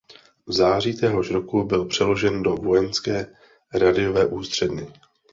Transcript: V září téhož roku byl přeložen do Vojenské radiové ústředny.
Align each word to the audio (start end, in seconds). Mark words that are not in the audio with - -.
V 0.47 0.53
září 0.53 0.93
téhož 0.97 1.31
roku 1.31 1.63
byl 1.63 1.85
přeložen 1.85 2.43
do 2.43 2.51
Vojenské 2.55 3.35
radiové 3.73 4.25
ústředny. 4.25 4.93